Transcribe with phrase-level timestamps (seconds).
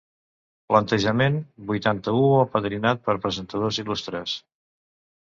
[0.71, 1.35] Plantejament
[1.71, 4.35] vuitanta-u apadrinat per presentadors il·lustres.